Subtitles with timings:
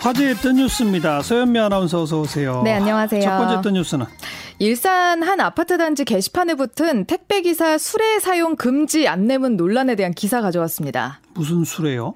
[0.00, 1.20] 화제했던 뉴스입니다.
[1.20, 2.62] 서현미 아나운서 어서 오세요.
[2.64, 3.20] 네, 안녕하세요.
[3.20, 4.06] 첫 번째 했던 뉴스는
[4.58, 10.40] 일산 한 아파트 단지 게시판에 붙은 택배 기사 수레 사용 금지 안내문 논란에 대한 기사
[10.40, 11.20] 가져왔습니다.
[11.34, 12.14] 무슨 수레요?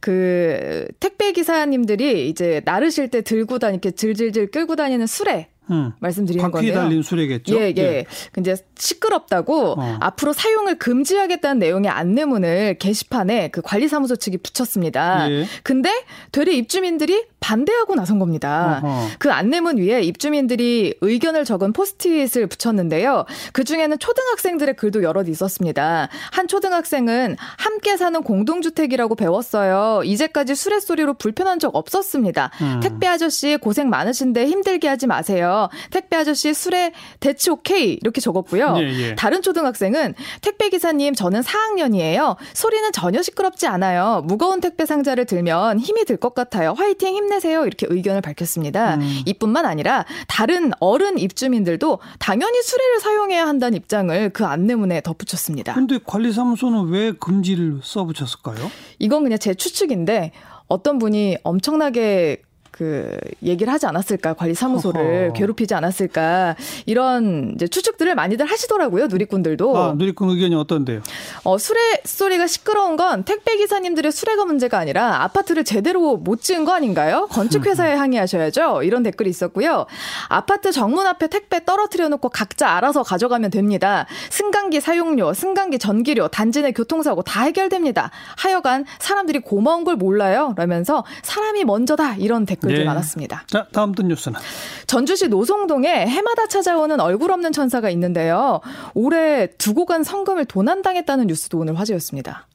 [0.00, 5.92] 그 택배 기사님들이 이제 나르실 때 들고 다니게 질질질 끌고 다니는 수레 음.
[6.00, 6.72] 말씀드리는 건데요.
[6.72, 7.54] 바퀴 달린 수레겠죠.
[7.56, 7.82] 예, 예.
[7.82, 8.04] 예.
[8.32, 9.96] 근데 시끄럽다고 어.
[10.00, 15.30] 앞으로 사용을 금지하겠다는 내용의 안내문을 게시판에 그 관리사무소 측이 붙였습니다.
[15.30, 15.46] 예.
[15.62, 15.90] 근데
[16.32, 18.80] 되레 입주민들이 반대하고 나선 겁니다.
[18.84, 19.08] 어허.
[19.18, 23.24] 그 안내문 위에 입주민들이 의견을 적은 포스트잇을 붙였는데요.
[23.52, 26.08] 그 중에는 초등학생들의 글도 여럿 있었습니다.
[26.32, 30.02] 한 초등학생은 함께 사는 공동주택이라고 배웠어요.
[30.04, 32.50] 이제까지 수레소리로 불편한 적 없었습니다.
[32.60, 32.80] 음.
[32.82, 35.59] 택배 아저씨 고생 많으신데 힘들게 하지 마세요.
[35.90, 38.74] 택배 아저씨 수레 대치 오케이 이렇게 적었고요.
[38.78, 39.14] 예, 예.
[39.14, 42.36] 다른 초등학생은 택배 기사님 저는 4학년이에요.
[42.54, 44.22] 소리는 전혀 시끄럽지 않아요.
[44.24, 46.74] 무거운 택배 상자를 들면 힘이 들 것 같아요.
[46.76, 47.64] 화이팅 힘 힘내세요.
[47.66, 48.96] 이렇게 의견을 밝혔습니다.
[48.96, 49.22] 음.
[49.26, 55.74] 이뿐만 아니라 다른 어른 입주민들도 당연히 수레를 사용해야 한다는 입장을 그 안내문에 덧붙였습니다.
[55.74, 58.70] 근데 관리사무소는 왜 금지를 써붙였을까요?
[58.98, 60.32] 이건 그냥 제 추측인데
[60.66, 65.32] 어떤 분이 엄청나게 그 얘기를 하지 않았을까 관리 사무소를 어허.
[65.34, 69.76] 괴롭히지 않았을까 이런 이제 추측들을 많이들 하시더라고요 누리꾼들도.
[69.76, 71.00] 아 누리꾼 의견이 어떤데요?
[71.44, 76.72] 어 수레 소리가 시끄러운 건 택배 기사님들의 수레가 문제가 아니라 아파트를 제대로 못 지은 거
[76.72, 77.26] 아닌가요?
[77.30, 78.82] 건축 회사에 항의하셔야죠.
[78.84, 79.86] 이런 댓글이 있었고요.
[80.28, 84.06] 아파트 정문 앞에 택배 떨어뜨려 놓고 각자 알아서 가져가면 됩니다.
[84.30, 88.10] 승강기 사용료, 승강기 전기료, 단지 내 교통사고 다 해결됩니다.
[88.36, 90.54] 하여간 사람들이 고마운 걸 몰라요.
[90.56, 92.84] 라면서 사람이 먼저다 이런 댓글 댓글들 네.
[92.84, 93.44] 많았습니다.
[93.46, 94.38] 자, 다음 뜬 뉴스는
[94.86, 98.60] 전주시 노송동에 해마다 찾아오는 얼굴 없는 천사가 있는데요.
[98.94, 102.46] 올해 두고 간 성금을 도난당했다는 뉴스도 오늘 화제였습니다.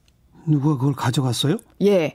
[0.46, 1.58] 누가 그걸 가져갔어요?
[1.82, 2.12] 예.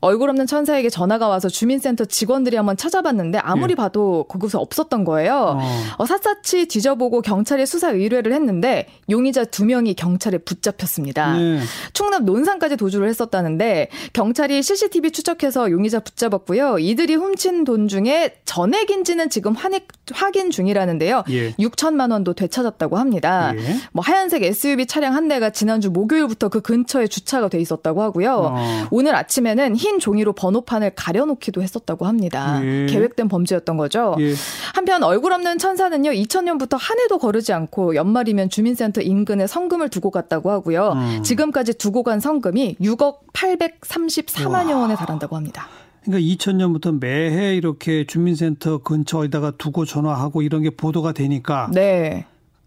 [0.00, 3.74] 얼굴 없는 천사에게 전화가 와서 주민센터 직원들이 한번 찾아봤는데 아무리 예.
[3.74, 5.58] 봐도 거기서 없었던 거예요.
[5.58, 5.62] 어.
[5.98, 11.40] 어, 샅샅이 뒤져보고 경찰에 수사 의뢰를 했는데 용의자 두 명이 경찰에 붙잡혔습니다.
[11.40, 11.60] 예.
[11.92, 16.78] 충남 논산까지 도주를 했었다는데 경찰이 CCTV 추적해서 용의자 붙잡았고요.
[16.78, 21.24] 이들이 훔친 돈 중에 전액인지는 지금 환액, 확인 중이라는데요.
[21.30, 21.52] 예.
[21.54, 23.52] 6천만 원도 되찾았다고 합니다.
[23.56, 23.76] 예.
[23.92, 28.52] 뭐 하얀색 SUV 차량 한 대가 지난주 목요일부터 그 근처에 주차가 돼 있었다고 하고요.
[28.52, 28.86] 어.
[28.90, 32.60] 오늘 아침에는 흰 종이로 번호판을 가려놓기도 했었다고 합니다.
[32.64, 32.86] 예.
[32.86, 34.16] 계획된 범죄였던 거죠.
[34.18, 34.34] 예.
[34.74, 40.50] 한편 얼굴 없는 천사는요, 2000년부터 한 해도 거르지 않고 연말이면 주민센터 인근에 성금을 두고 갔다고
[40.50, 40.92] 하고요.
[40.94, 41.22] 음.
[41.22, 45.68] 지금까지 두고 간 성금이 6억 834만여 원에 달한다고 합니다.
[46.04, 52.26] 그러니까 2000년부터 매해 이렇게 주민센터 근처에다가 두고 전화하고 이런 게 보도가 되니까 네.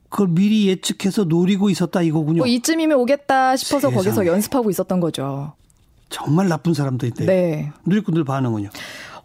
[0.10, 2.40] 그걸 미리 예측해서 노리고 있었다 이거군요.
[2.40, 3.96] 뭐 이쯤이면 오겠다 싶어서 세상에.
[3.96, 5.54] 거기서 연습하고 있었던 거죠.
[6.10, 7.28] 정말 나쁜 사람도 있대요.
[7.28, 7.72] 네.
[7.86, 8.70] 누리꾼들 반응은요?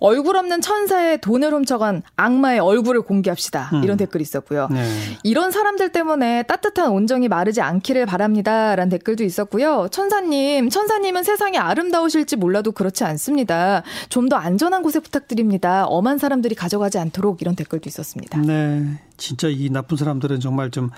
[0.01, 3.71] 얼굴 없는 천사의 돈을 훔쳐간 악마의 얼굴을 공개합시다.
[3.73, 3.85] 음.
[3.85, 4.69] 이런 댓글이 있었고요.
[4.71, 4.85] 네.
[5.23, 8.77] 이런 사람들 때문에 따뜻한 온정이 마르지 않기를 바랍니다.
[8.77, 9.89] 라는 댓글도 있었고요.
[9.91, 13.83] 천사님, 천사님은 세상이 아름다우실지 몰라도 그렇지 않습니다.
[14.11, 15.87] 좀 더 안전한 곳에 부탁드립니다.
[15.87, 18.41] 엄한 사람들이 가져가지 않도록 이런 댓글도 있었습니다.
[18.41, 18.85] 네.
[19.17, 20.91] 진짜 이 나쁜 사람들은 정말 좀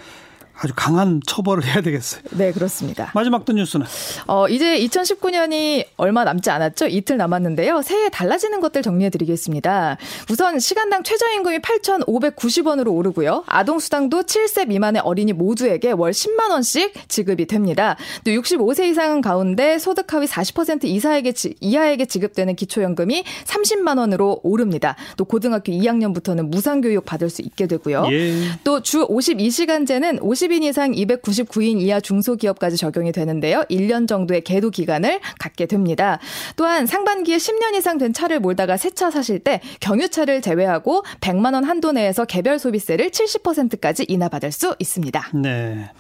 [0.59, 2.23] 아주 강한 처벌을 해야 되겠어요.
[2.31, 3.11] 네, 그렇습니다.
[3.15, 3.85] 마지막 또 뉴스는?
[4.27, 6.87] 어, 이제 2019년이 얼마 남지 않았죠?
[6.87, 7.83] 이틀 남았는데요.
[7.83, 9.99] 새해 달라지는 것들 정리해 드리겠습니다.
[10.31, 13.45] 우선 시간당 최저임금이 8,590원으로 오르고요.
[13.47, 17.97] 아동 수당도 7세 미만의 어린이 모두에게 월 10만 원씩 지급이 됩니다.
[18.25, 24.97] 또 65세 이상 가운데 소득 하위 40% 이사에게 이하에게 지급되는 기초연금이 30만 원으로 오릅니다.
[25.19, 28.07] 또 고등학교 2학년부터는 무상 교육 받을 수 있게 되고요.
[28.11, 28.35] 예.
[28.65, 33.65] 또주 52시간제는 50 50인 이상 299인 이하 중소기업까지 적용이 되는데요.
[33.71, 36.19] 1년 정도의 계도 기간을 갖게 됩니다.
[36.57, 41.65] 또한 상반기에 10년 이상 된 차를 몰다가 새 차 사실 때 경유차를 제외하고 100만 원
[41.65, 45.33] 한도 내에서 개별 소비세를 70%까지 인하받을 수 있습니다.
[45.35, 45.91] 네.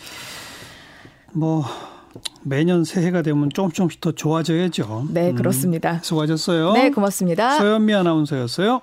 [1.34, 1.62] 뭐
[2.42, 5.08] 매년 새해가 되면 조금 조금씩 더 좋아져야죠.
[5.10, 5.94] 네, 그렇습니다.
[5.94, 6.72] 음, 수고하셨어요.
[6.72, 7.58] 네, 고맙습니다.
[7.58, 8.80] 서현미 아나운서였어요.